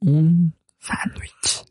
[0.00, 1.64] un sándwich.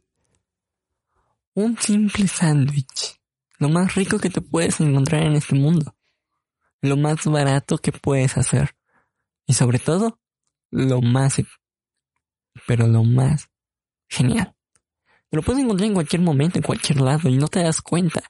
[1.53, 3.19] Un simple sándwich.
[3.59, 5.95] Lo más rico que te puedes encontrar en este mundo.
[6.81, 8.75] Lo más barato que puedes hacer.
[9.45, 10.19] Y sobre todo,
[10.71, 11.41] lo más...
[12.67, 13.49] Pero lo más
[14.07, 14.55] genial.
[15.29, 18.23] Te lo puedes encontrar en cualquier momento, en cualquier lado, y no te das cuenta.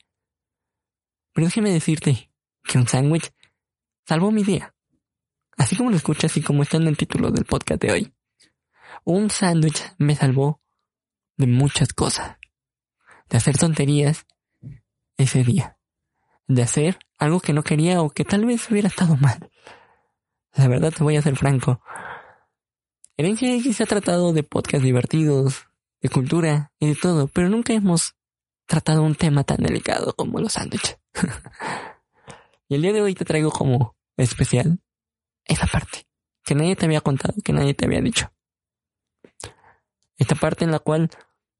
[1.34, 2.32] Pero déjame decirte
[2.64, 3.32] que un sándwich
[4.06, 4.74] salvó mi día.
[5.58, 8.15] Así como lo escuchas y como está en el título del podcast de hoy.
[9.06, 10.62] Un sándwich me salvó
[11.38, 12.38] de muchas cosas.
[13.30, 14.26] De hacer tonterías
[15.16, 15.78] ese día.
[16.48, 19.52] De hacer algo que no quería o que tal vez hubiera estado mal.
[20.56, 21.82] La verdad te voy a ser franco.
[23.16, 25.68] Herencia X se ha tratado de podcasts divertidos,
[26.02, 28.16] de cultura y de todo, pero nunca hemos
[28.66, 30.98] tratado un tema tan delicado como los sándwiches.
[32.68, 34.80] y el día de hoy te traigo como especial
[35.46, 36.08] esa parte
[36.44, 38.32] que nadie te había contado, que nadie te había dicho.
[40.18, 41.10] Esta parte en la cual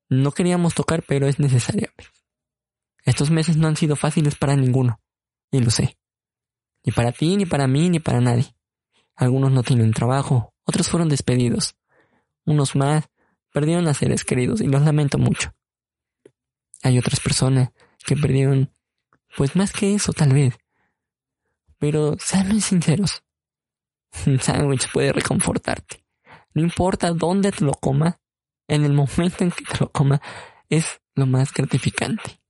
[0.10, 1.92] no queríamos tocar, pero es necesaria.
[3.04, 5.00] Estos meses no han sido fáciles para ninguno,
[5.52, 5.98] y lo sé.
[6.84, 8.56] Ni para ti, ni para mí, ni para nadie.
[9.16, 11.76] Algunos no tienen trabajo, otros fueron despedidos.
[12.46, 13.06] Unos más
[13.52, 15.54] perdieron a seres queridos y los lamento mucho.
[16.84, 17.70] Hay otras personas
[18.06, 18.72] que perdieron,
[19.38, 20.56] pues más que eso tal vez.
[21.80, 23.24] Pero sean sinceros.
[24.28, 26.06] Un sándwich puede reconfortarte.
[26.54, 28.16] No importa dónde te lo comas,
[28.68, 30.20] en el momento en que te lo comas,
[30.70, 32.42] es lo más gratificante.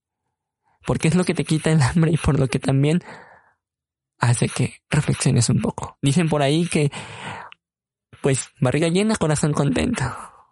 [0.86, 3.04] Porque es lo que te quita el hambre y por lo que también
[4.20, 5.98] hace que reflexiones un poco.
[6.02, 6.92] Dicen por ahí que,
[8.22, 10.04] pues, barriga llena, corazón contento.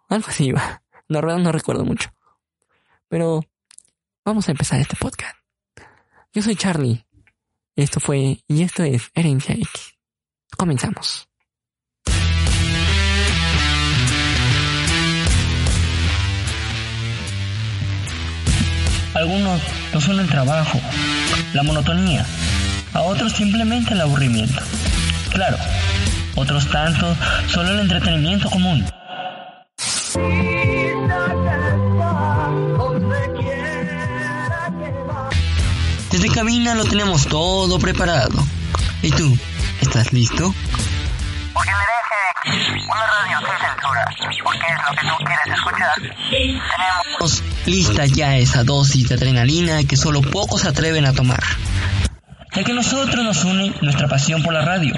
[0.08, 0.82] Algo así va.
[1.08, 1.20] No
[1.52, 2.10] recuerdo mucho.
[3.08, 3.42] Pero
[4.24, 5.36] vamos a empezar este podcast.
[6.32, 7.06] Yo soy Charlie.
[7.76, 9.96] Esto fue, y esto es Herencia X.
[10.56, 11.28] Comenzamos.
[19.14, 19.60] Algunos
[19.92, 20.80] no son el trabajo,
[21.52, 22.24] la monotonía,
[22.92, 24.60] a otros simplemente el aburrimiento.
[25.32, 25.56] Claro,
[26.36, 27.16] otros tanto
[27.48, 28.84] solo el entretenimiento común.
[36.10, 38.38] Desde cabina lo tenemos todo preparado.
[39.02, 39.36] ¿Y tú?
[39.80, 40.54] ¿Estás listo?
[41.52, 44.04] Porque merece una radio sin censura,
[44.44, 45.94] porque es lo que tú quieres escuchar.
[46.30, 47.03] Tenemos
[47.66, 51.42] lista ya esa dosis de adrenalina que solo pocos se atreven a tomar.
[52.54, 54.94] Ya que nosotros nos une nuestra pasión por la radio.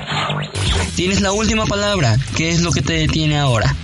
[0.95, 3.75] Tienes la última palabra, ¿qué es lo que te detiene ahora?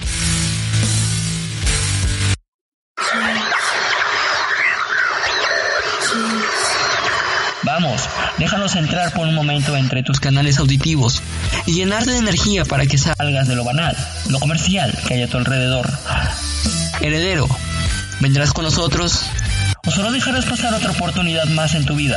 [7.64, 8.02] Vamos,
[8.38, 11.22] déjanos entrar por un momento entre tus canales auditivos
[11.64, 13.96] y llenarte de energía para que salgas de lo banal,
[14.28, 15.90] lo comercial que hay a tu alrededor.
[17.00, 17.48] Heredero,
[18.22, 19.24] ¿vendrás con nosotros?
[19.84, 22.16] ¿O solo dejarás pasar otra oportunidad más en tu vida?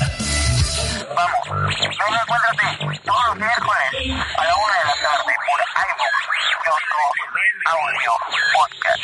[1.15, 3.89] Vamos, ven y encuéntrate todos los miércoles
[4.37, 6.21] a la una de la tarde por iVoox,
[6.63, 7.13] YouTube,
[7.65, 8.11] Audio,
[8.53, 9.01] Podcast.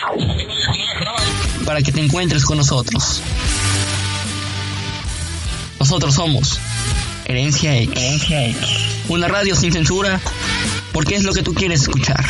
[1.66, 3.24] Para que te encuentres con nosotros.
[5.80, 6.60] Nosotros somos
[7.26, 7.98] Herencia X.
[7.98, 8.70] Herencia X.
[9.10, 10.20] Una radio sin censura,
[10.94, 12.24] porque es lo que tú quieres escuchar.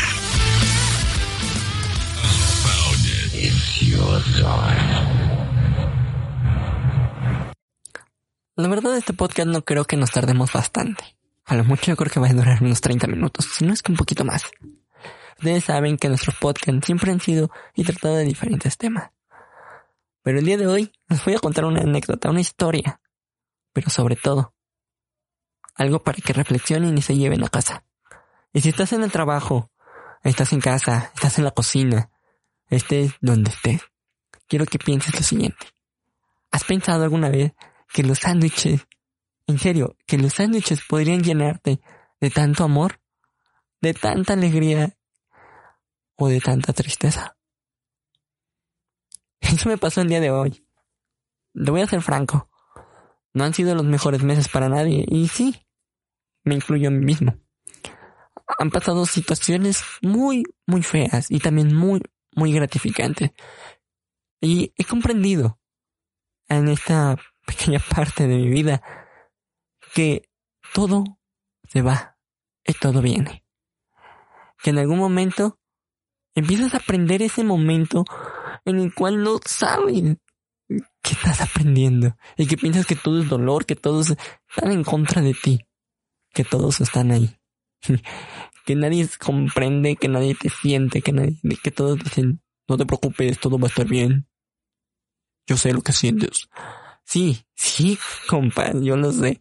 [8.54, 11.16] La verdad, este podcast no creo que nos tardemos bastante.
[11.44, 13.82] A lo mucho yo creo que va a durar unos 30 minutos, si no es
[13.82, 14.44] que un poquito más.
[15.38, 19.10] Ustedes saben que nuestros podcasts siempre han sido y tratado de diferentes temas.
[20.22, 23.00] Pero el día de hoy les voy a contar una anécdota, una historia.
[23.72, 24.54] Pero sobre todo,
[25.74, 27.84] algo para que reflexionen y se lleven a casa.
[28.52, 29.70] Y si estás en el trabajo,
[30.22, 32.10] estás en casa, estás en la cocina,
[32.68, 33.82] estés donde estés,
[34.48, 35.66] quiero que pienses lo siguiente.
[36.50, 37.52] ¿Has pensado alguna vez
[37.92, 38.86] que los sándwiches,
[39.46, 41.80] en serio, que los sándwiches podrían llenarte
[42.20, 43.00] de tanto amor,
[43.80, 44.96] de tanta alegría
[46.16, 47.36] o de tanta tristeza?
[49.40, 50.66] Eso me pasó el día de hoy.
[51.54, 52.48] Le voy a ser franco.
[53.34, 55.04] No han sido los mejores meses para nadie.
[55.08, 55.66] Y sí,
[56.44, 57.34] me incluyo a mí mismo.
[58.58, 62.02] Han pasado situaciones muy, muy feas y también muy,
[62.34, 63.30] muy gratificantes.
[64.42, 65.60] Y he comprendido
[66.48, 67.16] en esta
[67.46, 68.82] pequeña parte de mi vida
[69.94, 70.28] que
[70.74, 71.04] todo
[71.68, 72.18] se va
[72.66, 73.44] y todo viene.
[74.62, 75.58] Que en algún momento
[76.34, 78.04] empiezas a aprender ese momento
[78.64, 80.16] en el cual no sabes
[80.68, 85.22] qué estás aprendiendo y que piensas que todo es dolor, que todos están en contra
[85.22, 85.60] de ti,
[86.32, 87.36] que todos están ahí,
[88.66, 93.38] que nadie comprende, que nadie te siente, que nadie, que todos dicen no te preocupes,
[93.38, 94.26] todo va a estar bien.
[95.46, 96.48] Yo sé lo que sientes.
[97.04, 97.98] Sí, sí,
[98.28, 99.40] compa, yo lo sé.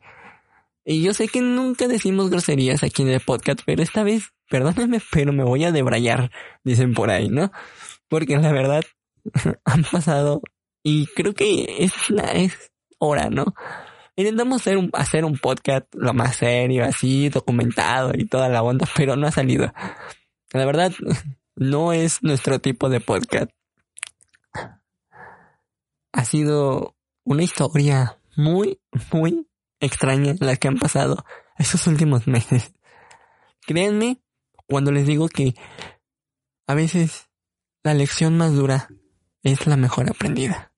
[0.83, 5.00] Y yo sé que nunca decimos groserías aquí en el podcast, pero esta vez, perdóname,
[5.12, 6.31] pero me voy a debrayar,
[6.63, 7.51] dicen por ahí, ¿no?
[8.07, 8.83] Porque la verdad,
[9.65, 10.42] han pasado
[10.83, 13.54] y creo que es, la, es hora, ¿no?
[14.15, 18.88] Intentamos hacer un, hacer un podcast lo más serio, así, documentado y toda la onda,
[18.95, 19.71] pero no ha salido.
[20.51, 20.92] La verdad,
[21.56, 23.51] no es nuestro tipo de podcast.
[26.11, 28.81] Ha sido una historia muy,
[29.11, 29.47] muy
[29.79, 31.25] extraña la que han pasado
[31.57, 32.73] estos últimos meses.
[33.61, 34.21] Créanme
[34.67, 35.55] cuando les digo que
[36.67, 37.29] a veces
[37.83, 38.89] la lección más dura
[39.43, 40.73] es la mejor aprendida.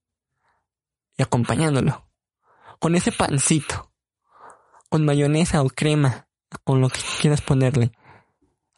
[1.17, 2.09] Y acompañándolo
[2.79, 3.93] con ese pancito,
[4.89, 6.27] con mayonesa o crema,
[6.63, 7.91] con lo que quieras ponerle,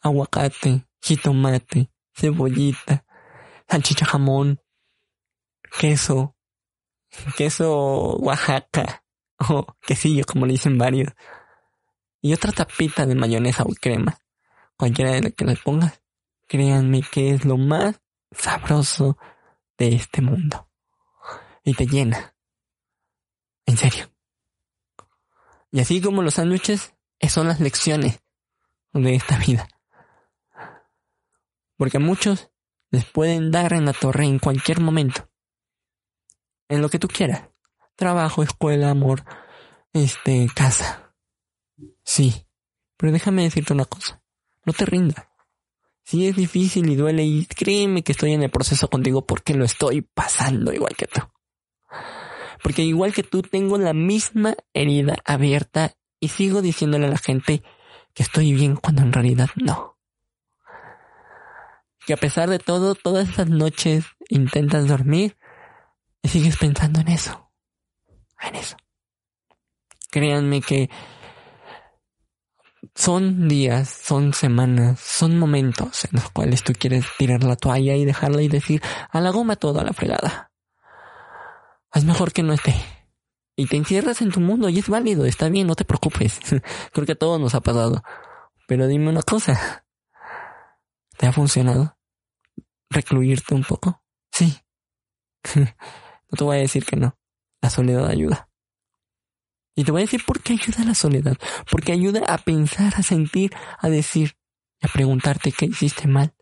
[0.00, 3.04] aguacate, jitomate, cebollita,
[3.68, 4.60] salchicha jamón,
[5.78, 6.35] queso,
[7.36, 9.04] queso Oaxaca,
[9.48, 11.12] o quesillo, como le dicen varios,
[12.20, 14.18] y otra tapita de mayonesa o crema,
[14.76, 16.02] cualquiera de las que le pongas,
[16.46, 18.00] créanme que es lo más
[18.30, 19.18] sabroso
[19.78, 20.68] de este mundo.
[21.62, 22.34] Y te llena.
[23.66, 24.10] En serio.
[25.72, 26.94] Y así como los sándwiches,
[27.28, 28.20] son las lecciones
[28.92, 29.68] de esta vida.
[31.76, 32.50] Porque a muchos
[32.90, 35.28] les pueden dar en la torre en cualquier momento.
[36.68, 37.48] En lo que tú quieras.
[37.94, 39.24] Trabajo, escuela, amor,
[39.92, 41.14] este, casa.
[42.04, 42.46] Sí.
[42.96, 44.22] Pero déjame decirte una cosa.
[44.64, 45.26] No te rindas.
[46.04, 49.64] Sí es difícil y duele y créeme que estoy en el proceso contigo porque lo
[49.64, 51.20] estoy pasando igual que tú.
[52.62, 57.62] Porque igual que tú tengo la misma herida abierta y sigo diciéndole a la gente
[58.14, 59.98] que estoy bien cuando en realidad no.
[62.06, 65.36] Que a pesar de todo, todas esas noches intentas dormir
[66.26, 67.52] y sigues pensando en eso.
[68.42, 68.76] En eso.
[70.10, 70.90] Créanme que
[72.96, 78.04] son días, son semanas, son momentos en los cuales tú quieres tirar la toalla y
[78.04, 80.50] dejarla y decir a la goma toda la fregada.
[81.94, 82.74] Es mejor que no esté.
[83.54, 86.40] Y te encierras en tu mundo y es válido, está bien, no te preocupes.
[86.92, 88.02] Creo que a todos nos ha pasado.
[88.66, 89.86] Pero dime una cosa.
[91.18, 91.96] ¿Te ha funcionado?
[92.90, 94.02] ¿Recluirte un poco?
[94.32, 94.58] Sí.
[96.30, 97.18] no te voy a decir que no.
[97.60, 98.48] La soledad ayuda.
[99.74, 101.36] Y te voy a decir por qué ayuda la soledad.
[101.70, 104.36] Porque ayuda a pensar, a sentir, a decir,
[104.80, 106.34] a preguntarte qué hiciste mal.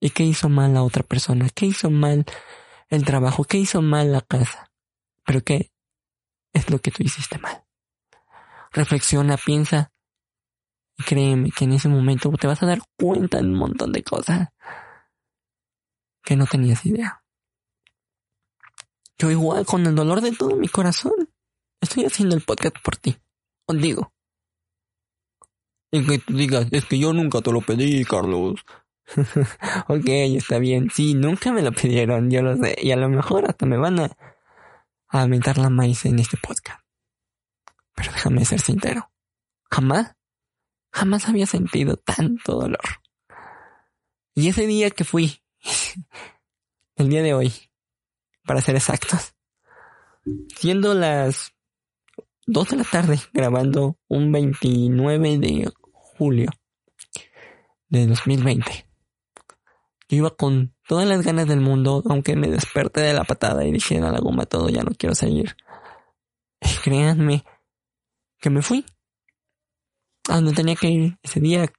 [0.00, 1.48] ¿Y qué hizo mal la otra persona?
[1.54, 2.24] ¿Qué hizo mal
[2.88, 3.44] el trabajo?
[3.44, 4.70] ¿Qué hizo mal la casa?
[5.24, 5.72] Pero qué
[6.52, 7.64] es lo que tú hiciste mal.
[8.72, 9.92] Reflexiona, piensa.
[10.96, 14.02] Y créeme que en ese momento te vas a dar cuenta de un montón de
[14.02, 14.48] cosas
[16.22, 17.22] que no tenías idea.
[19.18, 21.12] Yo igual, con el dolor de todo mi corazón,
[21.80, 23.16] estoy haciendo el podcast por ti.
[23.66, 24.12] Os digo.
[25.90, 28.60] Y que tú digas, es que yo nunca te lo pedí, Carlos.
[29.88, 30.90] ok, está bien.
[30.90, 32.76] Sí, nunca me lo pidieron, yo lo sé.
[32.80, 34.16] Y a lo mejor hasta me van a
[35.08, 36.80] a aventar la maíz en este podcast.
[37.94, 39.10] Pero déjame ser sincero.
[39.70, 40.14] Jamás,
[40.92, 43.02] jamás había sentido tanto dolor.
[44.34, 45.42] Y ese día que fui,
[46.96, 47.52] el día de hoy,
[48.48, 49.34] para ser exactos,
[50.56, 51.52] siendo las
[52.46, 56.50] 2 de la tarde grabando un 29 de julio
[57.90, 58.86] de 2020.
[60.08, 63.72] Yo iba con todas las ganas del mundo, aunque me desperté de la patada y
[63.72, 65.54] dije, a la goma todo, ya no quiero seguir.
[66.62, 67.44] Y créanme
[68.40, 68.86] que me fui.
[70.30, 71.70] A donde tenía que ir ese día.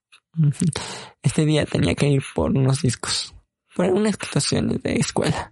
[1.24, 3.34] Este día tenía que ir por unos discos.
[3.76, 5.52] Por unas situaciones de escuela.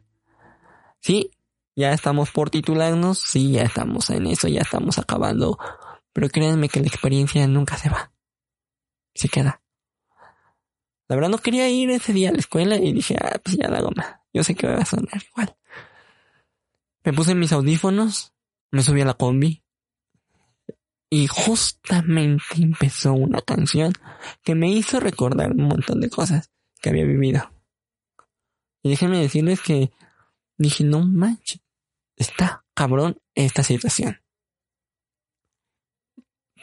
[1.08, 1.32] Sí,
[1.74, 3.18] ya estamos por titularnos.
[3.18, 5.58] Sí, ya estamos en eso, ya estamos acabando.
[6.12, 8.12] Pero créanme que la experiencia nunca se va.
[9.16, 9.62] Se queda.
[11.08, 13.70] La verdad no quería ir ese día a la escuela y dije, ah, pues ya
[13.70, 14.22] la goma.
[14.34, 15.56] Yo sé que va a sonar igual.
[17.06, 18.34] Me puse mis audífonos,
[18.72, 19.64] me subí a la combi
[21.10, 23.94] y justamente empezó una canción
[24.44, 27.50] que me hizo recordar un montón de cosas que había vivido.
[28.84, 29.94] Y déjenme decirles que
[30.58, 31.62] dije, no manches,
[32.16, 34.22] está cabrón esta situación.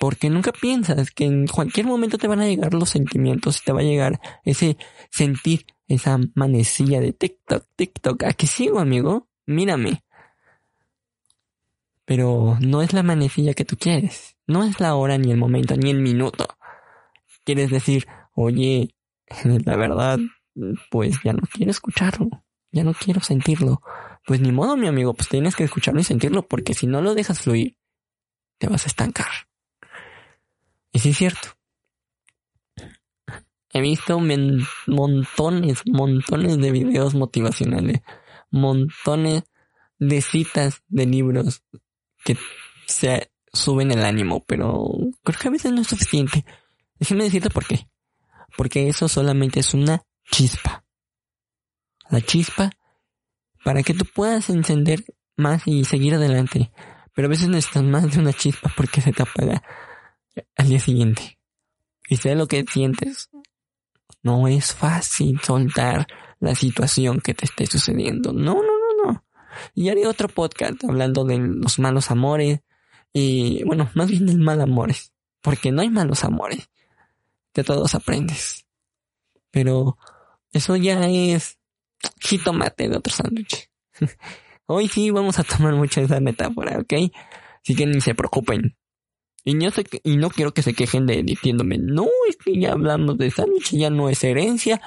[0.00, 3.80] Porque nunca piensas que en cualquier momento te van a llegar los sentimientos, te va
[3.80, 4.76] a llegar ese
[5.10, 8.24] sentir, esa manecilla de TikTok, TikTok.
[8.24, 9.28] Aquí sigo, amigo.
[9.46, 10.04] Mírame.
[12.04, 14.36] Pero no es la manecilla que tú quieres.
[14.46, 16.46] No es la hora, ni el momento, ni el minuto.
[17.44, 18.94] Quieres decir, oye,
[19.64, 20.18] la verdad,
[20.90, 22.43] pues ya no quiero escucharlo.
[22.74, 23.80] Ya no quiero sentirlo.
[24.26, 27.14] Pues ni modo, mi amigo, pues tienes que escucharlo y sentirlo, porque si no lo
[27.14, 27.76] dejas fluir,
[28.58, 29.30] te vas a estancar.
[30.92, 31.48] Y sí es cierto.
[33.72, 34.20] He visto
[34.86, 38.02] montones, montones de videos motivacionales,
[38.50, 39.44] montones
[39.98, 41.62] de citas de libros
[42.24, 42.36] que
[42.86, 44.88] se suben el ánimo, pero
[45.22, 46.44] creo que a veces no es suficiente.
[46.98, 47.88] Déjeme decirte por qué.
[48.56, 50.83] Porque eso solamente es una chispa.
[52.10, 52.70] La chispa
[53.64, 55.04] para que tú puedas encender
[55.36, 56.70] más y seguir adelante.
[57.14, 59.62] Pero a veces necesitas más de una chispa porque se te apaga
[60.56, 61.38] al día siguiente.
[62.08, 63.30] Y sé lo que sientes.
[64.22, 66.06] No es fácil soltar
[66.40, 68.32] la situación que te esté sucediendo.
[68.32, 69.24] No, no, no, no.
[69.74, 72.60] Y haré otro podcast hablando de los malos amores.
[73.12, 75.12] Y bueno, más bien del mal amores.
[75.40, 76.68] Porque no hay malos amores.
[77.54, 78.66] De todos aprendes.
[79.50, 79.96] Pero
[80.52, 81.58] eso ya es
[82.20, 83.70] jitomate de otro sándwich.
[84.66, 86.94] Hoy sí vamos a tomar mucho esa metáfora, ¿ok?
[87.62, 88.76] Así que ni se preocupen.
[89.44, 92.72] Y no, sé, y no quiero que se quejen de diciéndome, no, es que ya
[92.72, 94.80] hablamos de sándwich, ya no es herencia.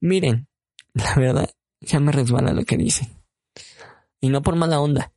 [0.00, 0.46] Miren,
[0.94, 3.08] la verdad, ya me resbala lo que dicen.
[4.20, 5.12] Y no por mala onda,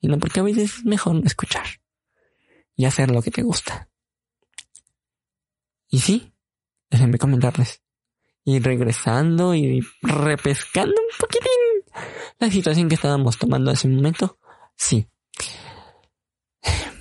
[0.00, 1.66] sino porque a veces es mejor no escuchar
[2.74, 3.88] y hacer lo que te gusta.
[5.88, 6.32] Y sí,
[6.90, 7.80] déjenme comentarles.
[8.48, 11.50] Y regresando y repescando un poquitín
[12.38, 14.38] la situación que estábamos tomando hace un momento,
[14.76, 15.08] sí.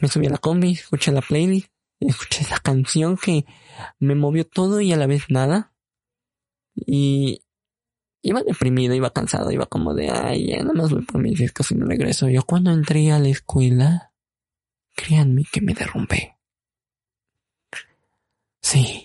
[0.01, 3.45] Me subí a la combi, escuché la playlist, escuché esa canción que
[3.99, 5.71] me movió todo y a la vez nada.
[6.75, 7.43] Y
[8.23, 11.69] iba deprimido, iba cansado, iba como de, ay, ya nada más voy por mis discos
[11.69, 12.27] y me regreso.
[12.27, 14.11] Yo cuando entré a la escuela,
[14.95, 16.37] créanme que me derrumbé.
[18.61, 19.04] Sí.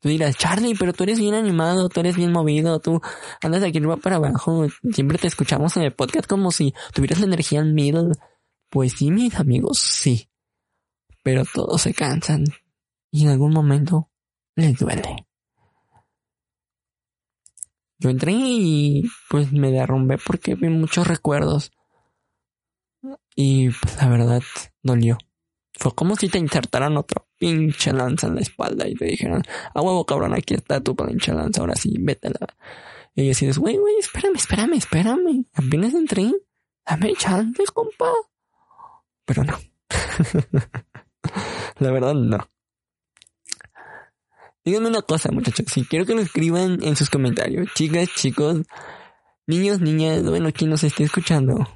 [0.00, 3.02] Tú dirás, Charlie, pero tú eres bien animado, tú eres bien movido, tú
[3.42, 7.20] andas de aquí arriba para abajo, siempre te escuchamos en el podcast como si tuvieras
[7.20, 8.12] la energía en middle.
[8.70, 10.30] Pues sí, mis amigos, sí.
[11.22, 12.44] Pero todos se cansan
[13.10, 14.08] y en algún momento
[14.56, 15.26] les duele.
[17.98, 21.72] Yo entré y pues me derrumbé porque vi muchos recuerdos.
[23.36, 24.42] Y pues la verdad
[24.82, 25.18] dolió.
[25.80, 29.80] Fue como si te insertaran otro pinche lanza en la espalda y te dijeran, a
[29.80, 32.54] huevo cabrón, aquí está tu pinche lanza, ahora sí, vétela.
[33.14, 36.30] Y decides, güey, güey, espérame, espérame, espérame, apenas entré,
[36.86, 38.12] dame chance, compa.
[39.24, 39.58] Pero no.
[41.78, 42.46] la verdad, no.
[44.62, 48.66] Díganme una cosa, muchachos, si quiero que lo escriban en sus comentarios, chicas, chicos,
[49.46, 51.66] niños, niñas, bueno, quien nos esté escuchando,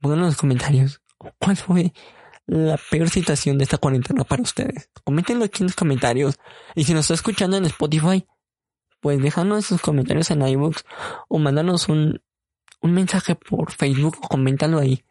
[0.00, 1.02] pónganlo en los comentarios.
[1.40, 1.92] ¿Cuál fue
[2.46, 4.90] la peor situación de esta cuarentena para ustedes?
[5.04, 6.38] Coméntenlo aquí en los comentarios.
[6.74, 8.26] Y si nos está escuchando en Spotify,
[9.00, 10.84] pues déjanos sus comentarios en iBooks
[11.28, 12.22] o mándanos un,
[12.80, 15.04] un mensaje por Facebook o coméntalo ahí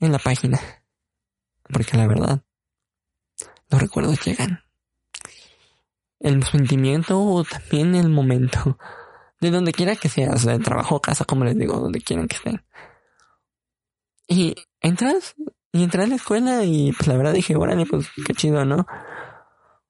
[0.00, 0.60] en la página.
[1.72, 2.42] Porque la verdad,
[3.70, 4.62] los recuerdos llegan.
[6.20, 8.78] El sentimiento o también el momento.
[9.40, 12.64] De donde quiera que sea, de trabajo casa, como les digo, donde quieran que estén.
[14.26, 15.34] Y entras
[15.76, 18.86] y entré a la escuela y pues la verdad dije, órale, pues qué chido, ¿no?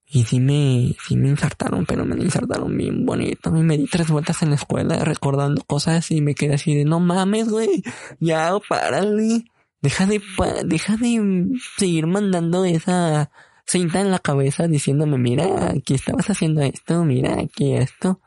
[0.08, 3.56] Y sí me, sí me insertaron, pero me insertaron bien bonito.
[3.56, 6.84] Y me di tres vueltas en la escuela recordando cosas y me quedé así de,
[6.84, 7.82] no mames, güey,
[8.20, 9.44] ya, párale.
[9.80, 10.20] Deja de,
[10.64, 13.30] deja de seguir mandando esa
[13.66, 18.20] cinta en la cabeza diciéndome, mira, aquí estabas haciendo esto, mira, aquí esto.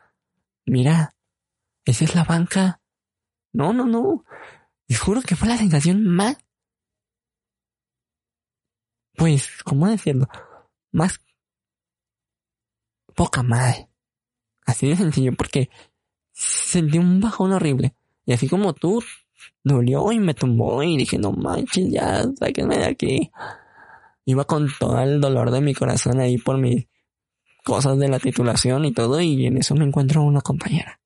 [0.66, 1.14] Mira,
[1.84, 2.80] esa es la banca.
[3.52, 4.24] No, no, no.
[4.86, 6.36] Y juro que fue la sensación más
[9.16, 10.28] pues, ¿cómo decirlo?
[10.92, 11.20] Más
[13.14, 13.88] poca madre.
[14.66, 15.68] Así de sencillo, porque
[16.32, 17.94] sentí un bajón horrible.
[18.24, 19.02] Y así como tú,
[19.62, 23.30] dolió y me tumbó y dije, no manches, ya, sáquenme de aquí.
[24.24, 26.86] Iba con todo el dolor de mi corazón ahí por mis
[27.64, 31.00] cosas de la titulación y todo, y en eso me encuentro una compañera.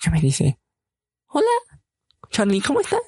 [0.00, 0.58] Que me dice,
[1.28, 1.46] hola,
[2.30, 3.00] Charlie, ¿cómo estás?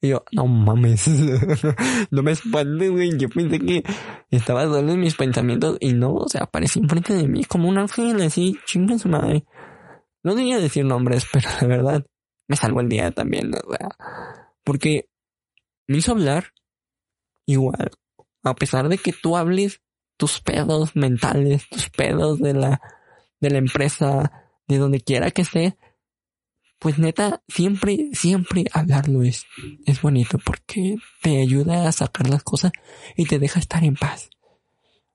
[0.00, 1.08] Y yo, no mames,
[2.10, 3.16] no me espantes, güey.
[3.16, 3.82] Yo pensé que
[4.30, 7.78] estaba solo en mis pensamientos y no, o sea, apareció enfrente de mí como un
[7.78, 9.44] ángel así, chinga su madre.
[10.22, 12.06] No debería decir nombres, pero la verdad,
[12.48, 13.88] me salvó el día también, o sea,
[14.64, 15.08] porque
[15.86, 16.52] me hizo hablar
[17.46, 17.90] igual,
[18.42, 19.80] a pesar de que tú hables
[20.16, 22.80] tus pedos mentales, tus pedos de la,
[23.40, 24.32] de la empresa,
[24.66, 25.76] de donde quiera que esté,
[26.78, 29.46] pues neta, siempre, siempre hablarlo es,
[29.86, 32.72] es bonito porque te ayuda a sacar las cosas
[33.16, 34.30] y te deja estar en paz.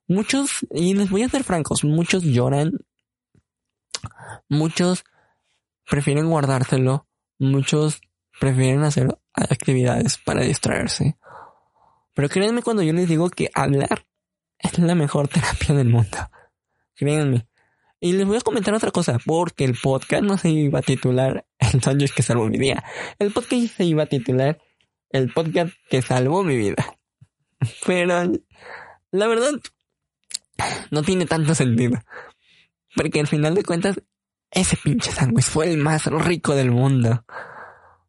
[0.08, 2.72] Muchos, y les voy a ser francos, muchos lloran,
[4.50, 5.06] muchos
[5.91, 7.08] prefieren guardárselo.
[7.38, 8.01] Muchos
[8.39, 11.18] prefieren hacer actividades para distraerse.
[12.13, 14.06] Pero créanme cuando yo les digo que hablar
[14.58, 16.18] es la mejor terapia del mundo.
[16.96, 17.48] Créanme.
[18.03, 21.46] Y les voy a comentar otra cosa, porque el podcast no se iba a titular
[21.60, 22.84] El sándwich que salvó mi día.
[23.20, 24.60] El podcast se iba a titular
[25.12, 26.98] El podcast que salvó mi vida.
[27.86, 28.24] Pero
[29.12, 29.51] la verdad
[30.89, 32.00] no tiene tanto sentido.
[32.96, 34.01] Porque al final de cuentas,
[34.50, 37.24] ese pinche sándwich fue el más rico del mundo.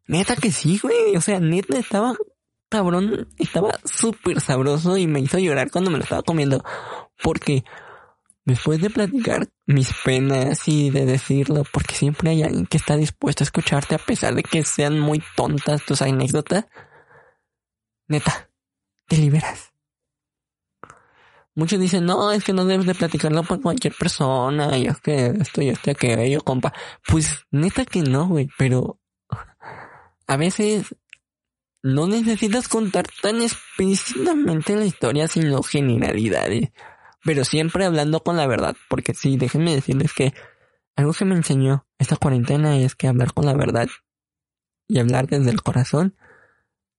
[0.07, 1.15] Neta que sí, güey.
[1.15, 2.15] O sea, neta estaba
[2.67, 6.63] cabrón, estaba súper sabroso y me hizo llorar cuando me lo estaba comiendo.
[7.21, 7.63] Porque
[8.45, 13.43] después de platicar mis penas y de decirlo, porque siempre hay alguien que está dispuesto
[13.43, 16.65] a escucharte a pesar de que sean muy tontas tus anécdotas,
[18.07, 18.49] neta,
[19.07, 19.73] te liberas.
[21.55, 25.27] Muchos dicen, no, es que no debes de platicarlo con cualquier persona, y es que
[25.27, 26.73] esto y esto aquello, compa.
[27.07, 28.99] Pues neta que no, güey, pero
[30.25, 30.95] a veces
[31.83, 36.71] no necesitas contar tan explícitamente la historia, sino generalidades.
[37.23, 40.33] Pero siempre hablando con la verdad, porque sí, déjenme decirles que
[40.95, 43.87] algo que me enseñó esta cuarentena es que hablar con la verdad
[44.87, 46.15] y hablar desde el corazón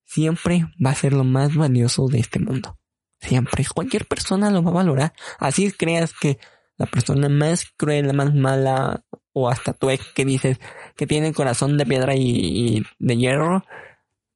[0.04, 2.78] siempre va a ser lo más valioso de este mundo.
[3.21, 3.64] Siempre.
[3.73, 5.12] Cualquier persona lo va a valorar.
[5.38, 6.38] Así creas que
[6.76, 10.59] la persona más cruel, la más mala, o hasta tu ex que dices
[10.97, 13.64] que tiene el corazón de piedra y, de hierro,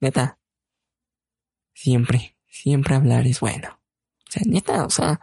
[0.01, 0.39] neta,
[1.73, 3.81] siempre, siempre hablar es bueno.
[4.27, 5.21] O sea, neta, o sea,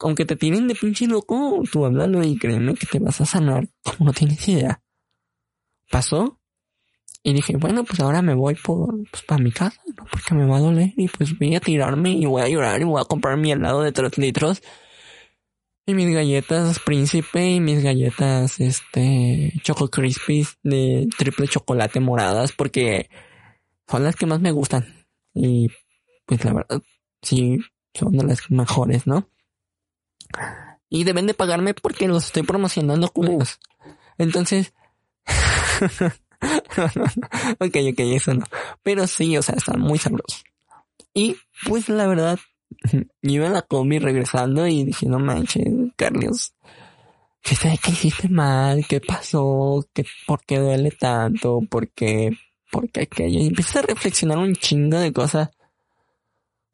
[0.00, 3.68] aunque te tienen de pinche loco, tú háblalo y créeme que te vas a sanar
[3.82, 4.82] como no tienes idea.
[5.90, 6.38] Pasó
[7.22, 10.04] y dije, bueno, pues ahora me voy por, pues, para mi casa, ¿no?
[10.10, 12.84] Porque me va a doler y pues voy a tirarme y voy a llorar y
[12.84, 14.62] voy a comprar mi helado de 3 litros
[15.86, 23.08] y mis galletas príncipe y mis galletas, este, choco crispies de triple chocolate moradas porque
[23.88, 25.06] son las que más me gustan.
[25.34, 25.68] Y
[26.26, 26.82] pues la verdad,
[27.22, 27.58] sí,
[27.94, 29.30] son de las mejores, ¿no?
[30.90, 33.60] Y deben de pagarme porque los estoy promocionando culos.
[34.16, 34.72] Entonces,
[37.58, 38.46] ok, ok, eso no.
[38.82, 40.44] Pero sí, o sea, están muy sabrosos.
[41.14, 41.36] Y
[41.66, 42.38] pues la verdad,
[43.22, 46.54] iba en la combi regresando y dije, no manches, Carlos,
[47.42, 48.86] ¿qué, qué hiciste mal?
[48.86, 49.86] ¿Qué pasó?
[49.92, 51.60] ¿Qué, ¿Por qué duele tanto?
[51.68, 52.36] ¿Por qué?
[52.70, 53.40] ¿Por qué aquello?
[53.40, 55.50] Y empiezas a reflexionar un chingo de cosas.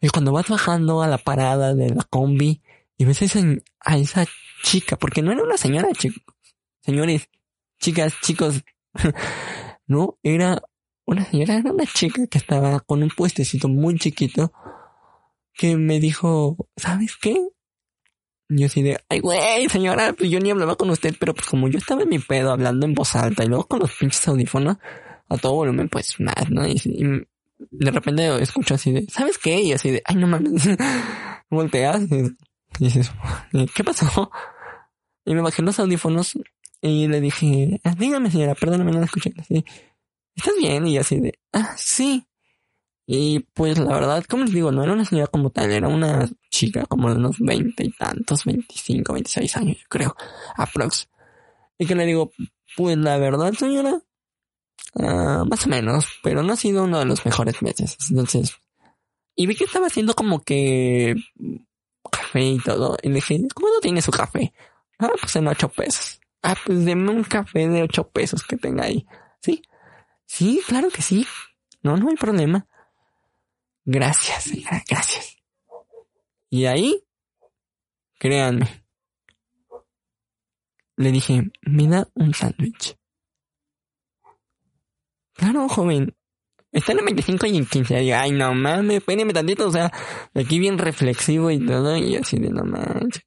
[0.00, 2.60] Y cuando vas bajando a la parada de la combi
[2.96, 3.40] y ves a esa,
[3.80, 4.26] a esa
[4.62, 6.22] chica, porque no era una señora, chicos,
[6.82, 7.28] señores,
[7.80, 8.62] chicas, chicos,
[9.86, 10.62] no, era
[11.04, 14.52] una señora, era una chica que estaba con un puestecito muy chiquito
[15.52, 17.36] que me dijo, ¿sabes qué?
[18.48, 21.68] yo así de, ay, güey, señora, pues yo ni hablaba con usted, pero pues como
[21.68, 24.76] yo estaba en mi pedo hablando en voz alta y luego con los pinches audífonos
[25.28, 26.66] a todo volumen, pues más, ¿no?
[26.66, 26.80] Y,
[27.70, 29.60] de repente escucho así de, ¿sabes qué?
[29.60, 30.62] Y así de, ay, no mames,
[31.50, 32.02] volteas
[32.78, 33.10] dices,
[33.74, 34.30] ¿qué pasó?
[35.24, 36.38] Y me bajé los audífonos
[36.80, 39.32] y le dije, ah, dígame señora, perdóname, no la escuché.
[40.34, 40.86] ¿Estás bien?
[40.86, 42.26] Y así de, ah, sí.
[43.06, 46.28] Y pues la verdad, como les digo, no era una señora como tal, era una
[46.50, 50.16] chica como de unos veinte y tantos, veinticinco, veintiséis años, yo creo,
[50.56, 51.08] aprox.
[51.78, 52.32] Y que le digo,
[52.76, 54.00] pues la verdad, señora,
[54.94, 57.96] uh, más o menos, pero no ha sido uno de los mejores meses.
[58.08, 58.56] Entonces,
[59.36, 61.14] y vi que estaba haciendo como que
[62.16, 62.96] café y todo.
[63.02, 64.52] Y le dije, ¿cómo no tiene su café?
[64.98, 66.20] Ah, pues en ocho pesos.
[66.42, 69.06] Ah, pues deme un café de ocho pesos que tenga ahí.
[69.40, 69.62] ¿Sí?
[70.26, 71.26] Sí, claro que sí.
[71.82, 72.66] No, no hay problema.
[73.84, 75.36] Gracias, señora, gracias.
[76.48, 77.04] Y ahí,
[78.18, 78.84] créanme,
[80.96, 82.96] le dije, me da un sándwich.
[85.34, 86.16] Claro, joven.
[86.74, 88.02] Está en el 25 y en 15.
[88.02, 89.68] Y, ay, no mames, espérenme tantito.
[89.68, 89.92] O sea,
[90.34, 91.96] aquí bien reflexivo y todo.
[91.96, 93.22] Y así de no manches.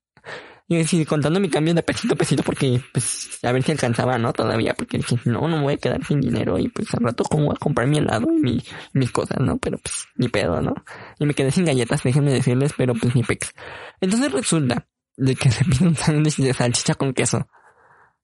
[0.70, 4.18] Y así contando mi cambio de pesito a pesito porque, pues, a ver si alcanzaba,
[4.18, 4.34] ¿no?
[4.34, 7.24] Todavía, porque dije, no, no me voy a quedar sin dinero y pues al rato
[7.24, 9.58] como a comprar mi helado y mi, mis cosas, ¿no?
[9.60, 10.76] Pero pues, ni pedo, ¿no?
[11.20, 13.54] Y me quedé sin galletas, déjenme decirles, pero pues ni pex.
[14.02, 17.48] Entonces resulta de que se pide un sándwich de salchicha con queso.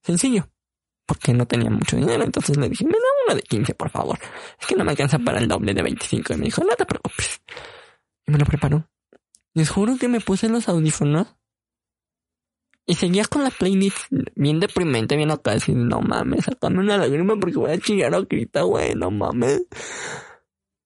[0.02, 0.53] Sencillo.
[1.06, 4.18] Porque no tenía mucho dinero, entonces le dije, me da uno de 15, por favor.
[4.60, 6.34] Es que no me alcanza para el doble de 25.
[6.34, 7.42] Y me dijo, no te preocupes.
[8.26, 8.90] Y me lo preparó.
[9.54, 11.36] Les juro que me puse los audífonos
[12.86, 13.98] y seguía con la playlist
[14.36, 18.64] bien deprimente, bien acá, así, no mames, sacame una lágrima porque voy a chillar ahorita,
[18.64, 19.66] güey, no mames.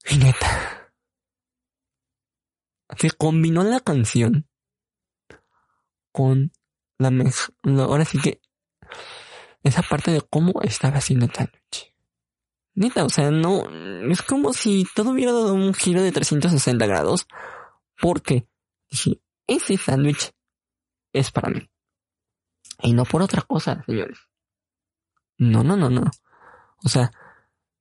[0.09, 0.91] Y neta.
[2.97, 4.47] Se combinó la canción
[6.11, 6.51] con
[6.99, 8.41] la mejor, ahora sí que,
[9.63, 11.93] esa parte de cómo estaba haciendo el sándwich.
[12.73, 13.63] Neta, o sea, no,
[14.11, 17.27] es como si todo hubiera dado un giro de 360 grados,
[17.99, 18.47] porque
[18.89, 20.31] dije, ese sándwich
[21.11, 21.67] es para mí.
[22.83, 24.19] Y no por otra cosa, señores.
[25.39, 26.03] No, no, no, no.
[26.83, 27.11] O sea,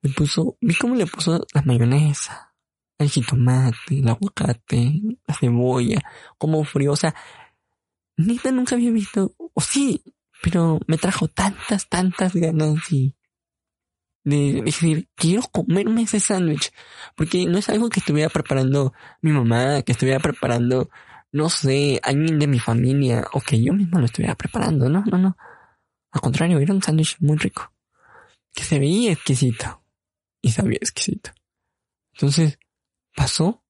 [0.00, 2.54] le puso, vi cómo le puso la mayonesa,
[2.98, 6.00] el jitomate, el aguacate, la cebolla,
[6.38, 6.92] como frío.
[6.92, 7.14] O sea,
[8.16, 10.02] neta nunca había visto, o sí,
[10.42, 13.14] pero me trajo tantas, tantas ganas y
[14.26, 16.72] de decir, quiero comerme ese sándwich.
[17.14, 20.90] Porque no es algo que estuviera preparando mi mamá, que estuviera preparando,
[21.30, 24.88] no sé, alguien de mi familia, o que yo mismo lo estuviera preparando.
[24.88, 25.36] No, no, no.
[26.10, 27.72] Al contrario, era un sándwich muy rico.
[28.52, 29.84] Que se veía exquisito.
[30.42, 31.30] Y sabía exquisito.
[32.14, 32.58] Entonces,
[33.14, 33.62] pasó.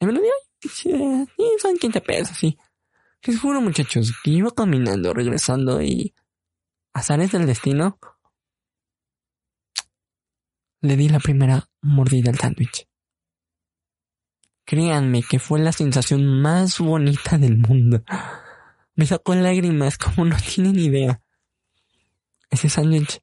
[0.00, 0.32] Y me lo dio.
[0.62, 2.58] Y son 15 pesos, sí.
[3.22, 6.14] Les juro, muchachos, que iba caminando, regresando y...
[6.92, 7.98] Azares del destino.
[10.80, 12.88] Le di la primera mordida al sándwich.
[14.64, 18.02] Créanme que fue la sensación más bonita del mundo.
[18.94, 21.22] Me sacó lágrimas como no tienen idea.
[22.48, 23.22] Ese sándwich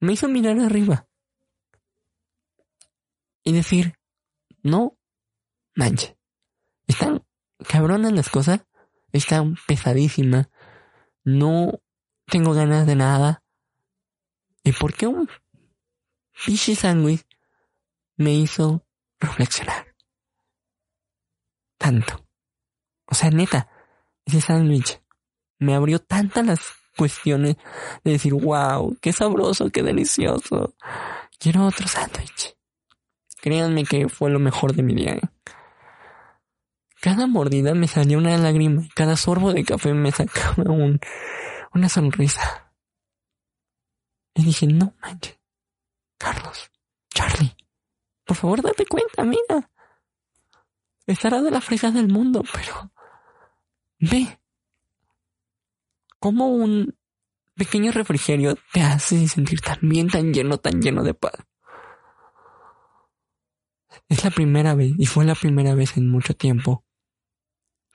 [0.00, 1.06] me hizo mirar arriba
[3.44, 3.94] y decir,
[4.62, 4.98] no
[5.74, 6.16] manches,
[6.86, 7.24] están
[7.68, 8.60] cabronas las cosas,
[9.12, 10.48] están pesadísimas,
[11.24, 11.80] no
[12.26, 13.42] tengo ganas de nada.
[14.62, 15.28] ¿Y por qué un
[16.32, 17.26] fishy sándwich
[18.16, 18.86] me hizo
[19.18, 19.94] reflexionar?
[21.78, 22.26] Tanto.
[23.06, 23.68] O sea, neta,
[24.24, 25.00] ese sándwich
[25.58, 26.60] me abrió tantas las
[26.96, 27.56] cuestiones
[28.04, 30.74] de decir, wow, qué sabroso, qué delicioso.
[31.38, 32.56] Quiero otro sándwich.
[33.40, 35.18] Créanme que fue lo mejor de mi día.
[37.00, 41.00] Cada mordida me salía una lágrima y cada sorbo de café me sacaba un,
[41.72, 42.74] una sonrisa.
[44.34, 45.38] Y dije, no manches.
[46.18, 46.70] Carlos,
[47.08, 47.56] Charlie,
[48.24, 49.70] por favor date cuenta, mira.
[51.06, 52.92] Estará de la fregada del mundo, pero
[53.98, 54.38] ve
[56.18, 56.96] cómo un
[57.54, 61.34] pequeño refrigerio te hace sentir tan bien, tan lleno, tan lleno de paz.
[64.08, 66.84] Es la primera vez, y fue la primera vez en mucho tiempo,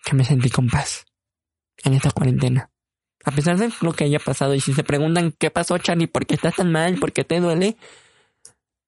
[0.06, 0.70] que me sentí con
[1.84, 2.70] en esta cuarentena.
[3.26, 6.28] A pesar de lo que haya pasado, y si se preguntan qué pasó, Charlie, por
[6.28, 7.76] qué estás tan mal, por qué te duele,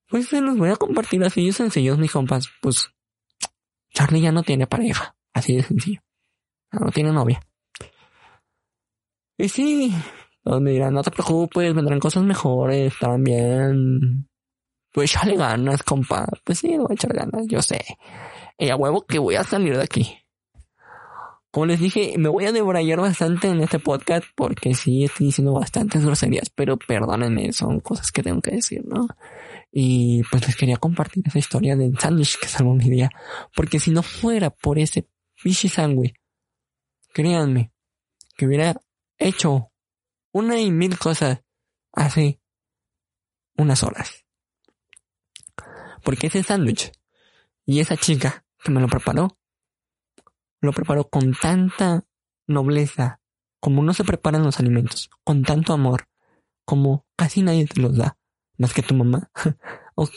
[0.08, 2.47] pues se los voy a compartir así sencillos, mis compas.
[2.62, 2.91] Pues
[3.93, 6.01] Charlie ya no tiene pareja, así de sencillo.
[6.71, 7.41] No tiene novia.
[9.39, 9.93] Y sí,
[10.45, 14.30] me dirán, no te preocupes, vendrán cosas mejores, estaban bien.
[14.93, 16.27] Pues echarle ganas, compa.
[16.43, 17.84] Pues sí, voy a echar ganas, yo sé.
[18.58, 20.26] Y a huevo que voy a salir de aquí.
[21.58, 25.54] Como les dije, me voy a debrayar bastante en este podcast porque sí estoy diciendo
[25.54, 29.08] bastantes groserías, pero perdónenme, son cosas que tengo que decir, ¿no?
[29.72, 33.10] Y pues les quería compartir esa historia del sándwich que salvó mi día.
[33.56, 36.13] Porque si no fuera por ese fishy sándwich,
[37.12, 37.74] créanme,
[38.36, 38.80] que hubiera
[39.17, 39.72] hecho
[40.32, 41.41] una y mil cosas
[41.91, 42.39] hace
[43.58, 44.28] unas horas.
[46.04, 46.91] Porque ese sándwich
[47.65, 49.39] y esa chica que me lo preparó,
[50.67, 52.06] lo preparó con tanta
[52.45, 53.21] nobleza,
[53.62, 56.10] como no se preparan los alimentos, con tanto amor,
[56.65, 58.17] como casi nadie te los da,
[58.58, 59.32] más que tu mamá,
[59.95, 60.10] o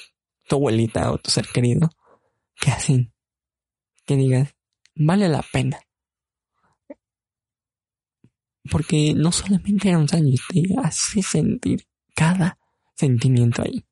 [0.48, 1.88] tu abuelita, o tu ser querido,
[2.60, 3.14] que hacen
[4.04, 4.56] que digas,
[4.96, 5.78] vale la pena.
[8.68, 11.86] Porque no solamente era un sándwich, te hace sentir
[12.16, 12.58] cada
[12.96, 13.86] sentimiento ahí.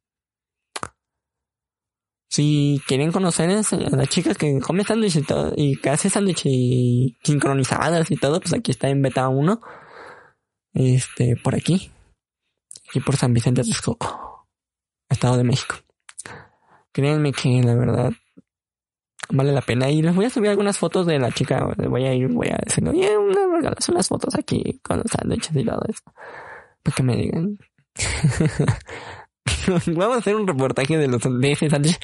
[2.28, 7.16] Si quieren conocer a la chica que come sándwiches y todo, y que hace sándwiches
[7.22, 9.60] sincronizadas y todo, pues aquí está en beta 1.
[10.74, 11.90] Este, por aquí.
[12.88, 14.46] Aquí por San Vicente Texcoco.
[15.08, 15.76] Estado de México.
[16.92, 18.12] Créanme que la verdad
[19.30, 19.90] vale la pena.
[19.90, 21.74] Y les voy a subir algunas fotos de la chica.
[21.76, 23.10] Voy a ir, voy a decirle, oye,
[23.54, 26.02] regalas unas fotos aquí con los sándwiches y todo eso.
[26.82, 27.58] Para que me digan.
[29.86, 31.98] Vamos a hacer un reportaje de los sándwich.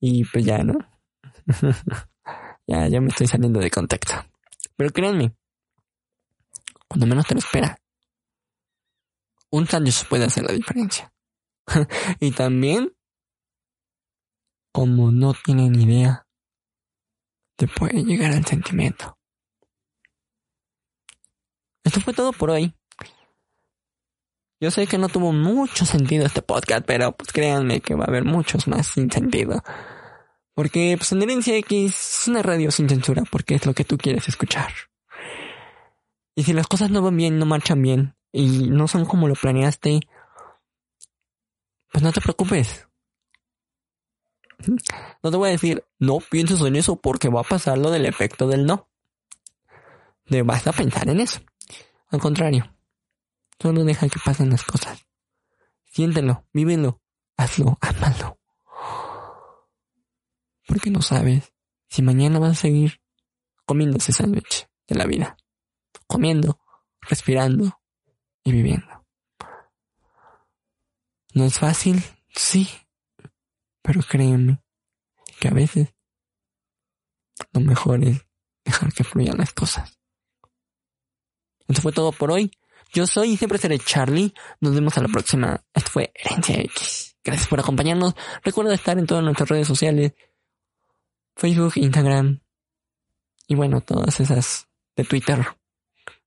[0.00, 0.74] Y pues ya, ¿no?
[2.66, 4.14] ya, ya me estoy saliendo de contexto.
[4.76, 5.34] Pero créanme,
[6.88, 7.78] cuando menos te lo espera,
[9.50, 11.12] un sándwich puede hacer la diferencia.
[12.20, 12.92] y también,
[14.72, 16.26] como no tienen idea,
[17.56, 19.18] te puede llegar al sentimiento.
[21.84, 22.74] Esto fue todo por hoy.
[24.60, 28.08] Yo sé que no tuvo mucho sentido este podcast, pero pues créanme que va a
[28.08, 29.62] haber muchos más sin sentido.
[30.54, 33.96] Porque pues en Herencia X es una radio sin censura porque es lo que tú
[33.96, 34.70] quieres escuchar.
[36.34, 39.34] Y si las cosas no van bien, no marchan bien, y no son como lo
[39.34, 40.00] planeaste,
[41.90, 42.86] pues no te preocupes.
[45.22, 48.04] No te voy a decir, no pienses en eso porque va a pasar lo del
[48.04, 48.90] efecto del no.
[50.26, 51.40] De vas a pensar en eso.
[52.08, 52.70] Al contrario,
[53.60, 55.06] solo deja que pasen las cosas.
[55.84, 57.02] Siéntelo, vívelo,
[57.36, 58.38] hazlo, ámalo.
[60.66, 61.52] Porque no sabes
[61.88, 63.00] si mañana vas a seguir
[63.66, 65.36] comiendo ese sándwich de la vida.
[66.06, 66.60] Comiendo,
[67.00, 67.80] respirando
[68.44, 69.06] y viviendo.
[71.34, 72.02] ¿No es fácil?
[72.34, 72.68] Sí.
[73.82, 74.62] Pero créeme
[75.38, 75.94] que a veces
[77.52, 78.26] lo mejor es
[78.64, 79.98] dejar que fluyan las cosas.
[81.66, 82.50] Esto fue todo por hoy.
[82.92, 84.34] Yo soy y siempre seré Charlie.
[84.60, 85.64] Nos vemos a la próxima.
[85.72, 87.16] Esto fue Herencia X.
[87.22, 88.14] Gracias por acompañarnos.
[88.42, 90.12] Recuerda estar en todas nuestras redes sociales.
[91.36, 92.40] Facebook, Instagram.
[93.46, 95.46] Y bueno, todas esas de Twitter.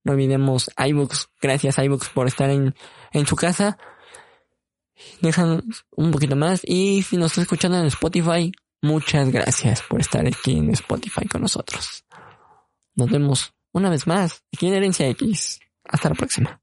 [0.04, 1.30] No olvidemos iBooks.
[1.42, 2.76] Gracias iBooks por estar en,
[3.12, 3.78] en su casa.
[5.22, 6.62] Dejan un poquito más.
[6.64, 11.42] Y si nos está escuchando en Spotify, muchas gracias por estar aquí en Spotify con
[11.42, 12.06] nosotros.
[12.96, 15.60] Nos vemos una vez más aquí en Herencia X.
[15.86, 16.63] Hasta la próxima.